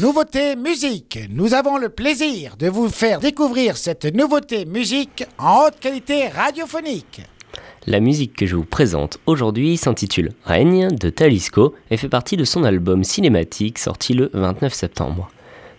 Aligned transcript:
Nouveauté 0.00 0.54
musique. 0.54 1.18
Nous 1.28 1.54
avons 1.54 1.76
le 1.76 1.88
plaisir 1.88 2.56
de 2.56 2.68
vous 2.68 2.88
faire 2.88 3.18
découvrir 3.18 3.76
cette 3.76 4.04
nouveauté 4.04 4.64
musique 4.64 5.24
en 5.38 5.64
haute 5.64 5.80
qualité 5.80 6.28
radiophonique. 6.28 7.22
La 7.84 7.98
musique 7.98 8.36
que 8.36 8.46
je 8.46 8.54
vous 8.54 8.64
présente 8.64 9.18
aujourd'hui 9.26 9.76
s'intitule 9.76 10.30
Règne 10.44 10.86
de 10.88 11.10
Talisco 11.10 11.74
et 11.90 11.96
fait 11.96 12.08
partie 12.08 12.36
de 12.36 12.44
son 12.44 12.62
album 12.62 13.02
cinématique 13.02 13.80
sorti 13.80 14.14
le 14.14 14.30
29 14.34 14.72
septembre. 14.72 15.30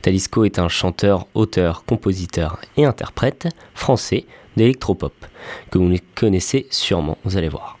Talisco 0.00 0.46
est 0.46 0.58
un 0.58 0.68
chanteur, 0.68 1.26
auteur, 1.34 1.84
compositeur 1.84 2.58
et 2.78 2.86
interprète 2.86 3.48
français 3.74 4.24
d'électropop 4.56 5.12
que 5.70 5.76
vous 5.76 5.94
connaissez 6.14 6.66
sûrement, 6.70 7.18
vous 7.24 7.36
allez 7.36 7.50
voir. 7.50 7.78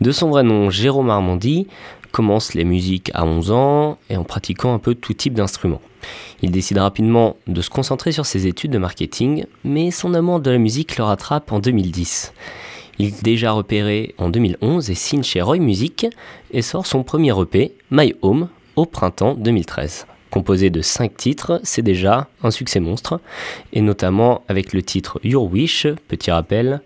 De 0.00 0.10
son 0.10 0.30
vrai 0.30 0.42
nom 0.42 0.68
Jérôme 0.68 1.10
Armandi, 1.10 1.68
commence 2.12 2.54
les 2.54 2.64
musiques 2.64 3.10
à 3.14 3.24
11 3.24 3.50
ans 3.50 3.98
et 4.10 4.16
en 4.16 4.24
pratiquant 4.24 4.74
un 4.74 4.78
peu 4.78 4.94
tout 4.94 5.14
type 5.14 5.34
d'instruments. 5.34 5.80
Il 6.42 6.50
décide 6.50 6.78
rapidement 6.78 7.36
de 7.46 7.60
se 7.60 7.70
concentrer 7.70 8.12
sur 8.12 8.26
ses 8.26 8.46
études 8.46 8.72
de 8.72 8.78
marketing, 8.78 9.46
mais 9.64 9.90
son 9.90 10.14
amour 10.14 10.40
de 10.40 10.50
la 10.50 10.58
musique 10.58 10.96
le 10.96 11.04
rattrape 11.04 11.50
en 11.52 11.58
2010. 11.58 12.32
Il 12.98 13.06
est 13.06 13.24
déjà 13.24 13.52
repéré 13.52 14.14
en 14.18 14.28
2011 14.28 14.90
et 14.90 14.94
signe 14.94 15.22
chez 15.22 15.40
Roy 15.40 15.58
Music 15.58 16.06
et 16.52 16.62
sort 16.62 16.86
son 16.86 17.02
premier 17.02 17.32
EP, 17.40 17.72
My 17.90 18.14
Home, 18.22 18.48
au 18.76 18.86
printemps 18.86 19.34
2013. 19.34 20.06
Composé 20.30 20.70
de 20.70 20.80
5 20.80 21.16
titres, 21.16 21.60
c'est 21.62 21.82
déjà 21.82 22.28
un 22.42 22.50
succès 22.50 22.80
monstre, 22.80 23.20
et 23.72 23.82
notamment 23.82 24.42
avec 24.48 24.72
le 24.72 24.82
titre 24.82 25.20
Your 25.24 25.50
Wish, 25.50 25.86
petit 26.08 26.30
rappel, 26.30 26.80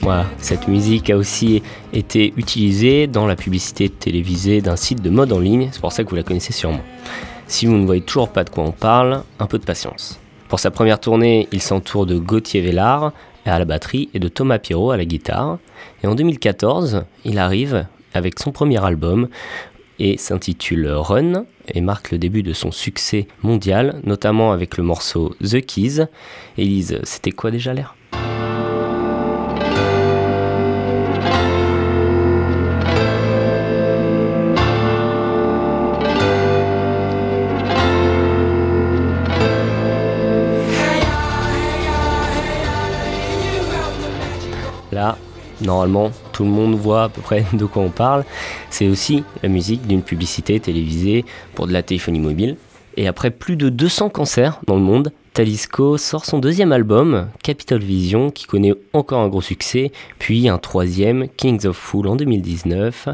Voilà, 0.00 0.26
cette 0.38 0.66
musique 0.66 1.10
a 1.10 1.16
aussi 1.16 1.62
été 1.92 2.32
utilisée 2.36 3.06
dans 3.06 3.26
la 3.26 3.36
publicité 3.36 3.88
télévisée 3.88 4.60
d'un 4.60 4.76
site 4.76 5.02
de 5.02 5.10
mode 5.10 5.32
en 5.32 5.38
ligne, 5.38 5.68
c'est 5.70 5.80
pour 5.80 5.92
ça 5.92 6.02
que 6.02 6.10
vous 6.10 6.16
la 6.16 6.22
connaissez 6.22 6.52
sûrement. 6.52 6.80
Si 7.46 7.66
vous 7.66 7.76
ne 7.76 7.84
voyez 7.84 8.00
toujours 8.00 8.30
pas 8.30 8.44
de 8.44 8.50
quoi 8.50 8.64
on 8.64 8.72
parle, 8.72 9.22
un 9.38 9.46
peu 9.46 9.58
de 9.58 9.64
patience. 9.64 10.18
Pour 10.48 10.60
sa 10.60 10.70
première 10.70 10.98
tournée, 10.98 11.48
il 11.52 11.60
s'entoure 11.60 12.06
de 12.06 12.18
Gauthier 12.18 12.62
Vellard 12.62 13.12
à 13.44 13.58
la 13.58 13.64
batterie 13.64 14.08
et 14.14 14.18
de 14.18 14.28
Thomas 14.28 14.58
Pirot 14.58 14.90
à 14.90 14.96
la 14.96 15.04
guitare. 15.04 15.58
Et 16.02 16.06
en 16.06 16.14
2014, 16.14 17.04
il 17.24 17.38
arrive 17.38 17.86
avec 18.14 18.38
son 18.38 18.50
premier 18.50 18.82
album 18.82 19.28
et 19.98 20.16
s'intitule 20.16 20.88
Run 20.88 21.44
et 21.68 21.80
marque 21.80 22.10
le 22.10 22.18
début 22.18 22.42
de 22.42 22.52
son 22.52 22.72
succès 22.72 23.28
mondial, 23.42 24.00
notamment 24.04 24.52
avec 24.52 24.76
le 24.76 24.84
morceau 24.84 25.34
The 25.42 25.60
Keys. 25.60 26.06
Elise, 26.56 26.98
c'était 27.04 27.30
quoi 27.30 27.50
déjà 27.50 27.72
l'air? 27.74 27.94
Là, 44.92 45.16
normalement, 45.60 46.10
tout 46.32 46.44
le 46.44 46.50
monde 46.50 46.74
voit 46.74 47.04
à 47.04 47.08
peu 47.08 47.20
près 47.20 47.44
de 47.52 47.64
quoi 47.64 47.82
on 47.82 47.90
parle. 47.90 48.24
C'est 48.70 48.88
aussi 48.88 49.24
la 49.42 49.48
musique 49.48 49.86
d'une 49.86 50.02
publicité 50.02 50.60
télévisée 50.60 51.24
pour 51.54 51.66
de 51.66 51.72
la 51.72 51.82
téléphonie 51.82 52.20
mobile. 52.20 52.56
Et 52.96 53.08
après 53.08 53.30
plus 53.30 53.56
de 53.56 53.70
200 53.70 54.10
concerts 54.10 54.60
dans 54.66 54.76
le 54.76 54.82
monde, 54.82 55.12
Talisco 55.32 55.96
sort 55.96 56.26
son 56.26 56.38
deuxième 56.38 56.72
album, 56.72 57.28
Capital 57.42 57.78
Vision, 57.78 58.30
qui 58.30 58.44
connaît 58.44 58.74
encore 58.92 59.20
un 59.20 59.28
gros 59.28 59.40
succès, 59.40 59.90
puis 60.18 60.46
un 60.50 60.58
troisième, 60.58 61.26
Kings 61.38 61.66
of 61.66 61.74
Fool, 61.74 62.06
en 62.06 62.16
2019, 62.16 63.08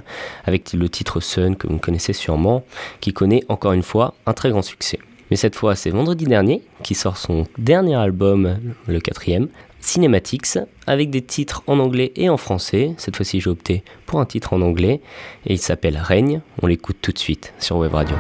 avec 0.45 0.73
le 0.73 0.89
titre 0.89 1.21
Sun, 1.21 1.55
que 1.55 1.69
vous 1.69 1.79
connaissez 1.79 2.13
sûrement, 2.13 2.65
qui 3.01 3.13
connaît 3.13 3.45
encore 3.49 3.73
une 3.73 3.85
fois 3.85 4.15
un 4.27 4.33
très 4.33 4.51
grand 4.51 4.63
succès. 4.63 4.99
Mais 5.31 5.37
cette 5.37 5.55
fois, 5.55 5.77
c'est 5.77 5.91
vendredi 5.91 6.25
dernier 6.25 6.63
qui 6.83 6.97
sort 6.97 7.19
son 7.19 7.47
dernier 7.57 7.95
album, 7.95 8.57
le 8.89 8.99
quatrième, 8.99 9.47
Cinematics, 9.81 10.59
avec 10.87 11.11
des 11.11 11.23
titres 11.23 11.63
en 11.67 11.79
anglais 11.79 12.13
et 12.17 12.29
en 12.29 12.37
français. 12.37 12.95
Cette 12.99 13.17
fois-ci, 13.17 13.41
j'ai 13.41 13.51
opté 13.51 13.83
pour 14.07 14.21
un 14.21 14.27
titre 14.27 14.53
en 14.53 14.61
anglais 14.63 15.01
et 15.47 15.55
il 15.55 15.59
s'appelle 15.59 15.97
Règne. 15.97 16.41
On 16.63 16.67
l'écoute 16.67 16.99
tout 17.01 17.13
de 17.13 17.19
suite 17.19 17.53
sur 17.59 17.77
Web 17.77 17.95
Radio. 17.95 18.17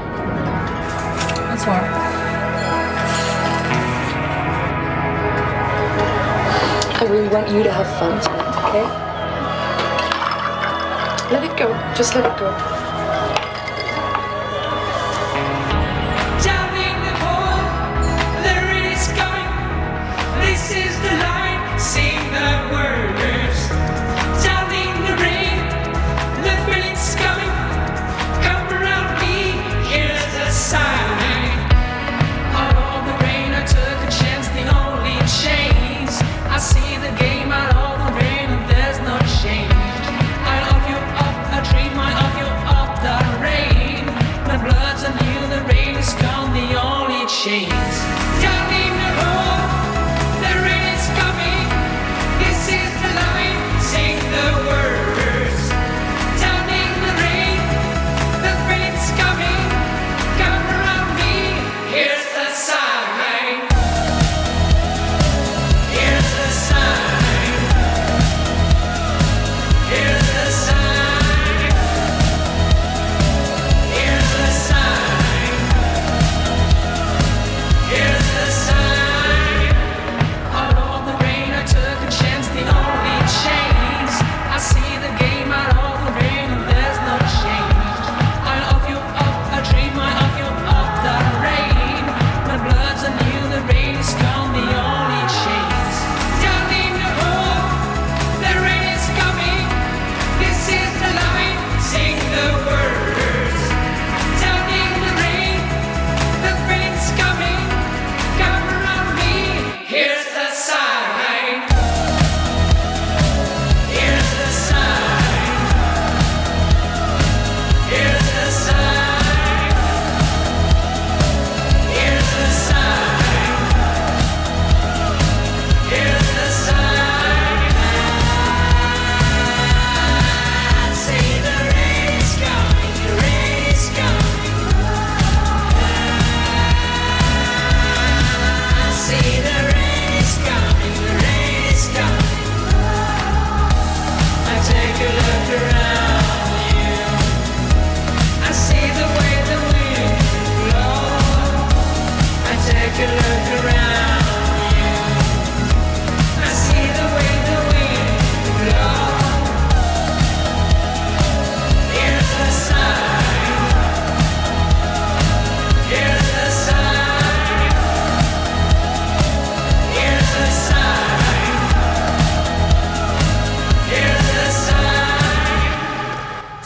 Bonsoir. 1.50 1.82
I 7.00 7.04
really 7.04 7.28
want 7.28 7.48
you 7.48 7.62
to 7.62 7.70
have 7.70 7.86
fun 7.98 8.18
tonight, 8.20 8.56
okay? 8.64 8.84
Let 11.30 11.44
it 11.44 11.56
go. 11.56 11.74
Just 11.94 12.14
let 12.14 12.24
it 12.24 12.36
go. 12.38 12.77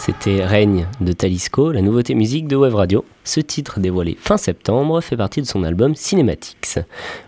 C'était 0.04 0.44
Règne 0.44 0.88
de 1.00 1.12
Talisco, 1.12 1.70
la 1.70 1.81
nouveauté 1.81 2.16
musique 2.16 2.49
de 2.49 2.56
Wave 2.56 2.75
Radio. 2.75 3.04
Ce 3.22 3.38
titre 3.38 3.78
dévoilé 3.78 4.16
fin 4.19 4.37
septembre 4.37 5.00
fait 5.00 5.16
partie 5.16 5.40
de 5.40 5.46
son 5.46 5.62
album 5.62 5.94
Cinematics. 5.94 6.75
Vous 6.75 6.82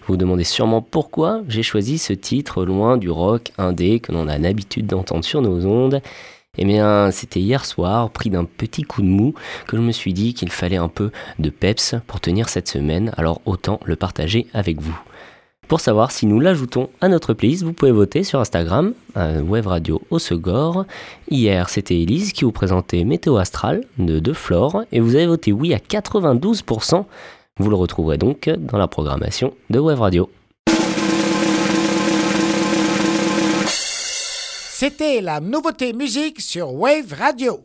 vous 0.08 0.16
demandez 0.16 0.42
sûrement 0.42 0.82
pourquoi 0.82 1.42
j'ai 1.46 1.62
choisi 1.62 1.98
ce 1.98 2.12
titre 2.12 2.64
loin 2.64 2.96
du 2.96 3.10
rock 3.10 3.52
indé 3.58 4.00
que 4.00 4.10
l'on 4.10 4.26
a 4.26 4.38
l'habitude 4.38 4.88
d'entendre 4.88 5.24
sur 5.24 5.40
nos 5.40 5.64
ondes. 5.64 6.02
Eh 6.58 6.64
bien, 6.64 7.12
c'était 7.12 7.38
hier 7.38 7.64
soir, 7.64 8.10
pris 8.10 8.28
d'un 8.28 8.44
petit 8.44 8.82
coup 8.82 9.02
de 9.02 9.06
mou, 9.06 9.34
que 9.68 9.76
je 9.76 9.82
me 9.82 9.92
suis 9.92 10.12
dit 10.12 10.34
qu'il 10.34 10.50
fallait 10.50 10.74
un 10.74 10.88
peu 10.88 11.12
de 11.38 11.50
peps 11.50 11.94
pour 12.08 12.18
tenir 12.18 12.48
cette 12.48 12.68
semaine, 12.68 13.12
alors 13.16 13.40
autant 13.44 13.78
le 13.84 13.94
partager 13.94 14.48
avec 14.52 14.80
vous. 14.80 14.98
Pour 15.68 15.80
savoir 15.80 16.10
si 16.10 16.26
nous 16.26 16.40
l'ajoutons 16.40 16.90
à 17.00 17.08
notre 17.08 17.32
playlist, 17.32 17.62
vous 17.62 17.72
pouvez 17.72 17.90
voter 17.90 18.22
sur 18.22 18.38
Instagram, 18.38 18.92
euh, 19.16 19.40
Web 19.40 19.66
Radio 19.66 20.02
Osegor. 20.10 20.84
Hier, 21.30 21.68
c'était 21.70 22.00
Elise 22.00 22.32
qui 22.32 22.44
vous 22.44 22.52
présentait 22.52 23.04
Météo 23.04 23.36
Astral 23.36 23.84
de 23.98 24.18
De 24.18 24.32
Flore 24.32 24.84
et 24.92 25.00
vous 25.00 25.14
avez 25.14 25.26
voté 25.26 25.52
oui 25.52 25.72
à 25.72 25.78
92%. 25.78 27.04
Vous 27.58 27.70
le 27.70 27.76
retrouverez 27.76 28.18
donc 28.18 28.50
dans 28.50 28.78
la 28.78 28.88
programmation 28.88 29.54
de 29.70 29.78
Web 29.78 30.00
Radio. 30.00 30.28
C'était 34.76 35.20
la 35.22 35.40
nouveauté 35.40 35.92
musique 35.92 36.40
sur 36.40 36.74
Wave 36.74 37.14
Radio. 37.18 37.64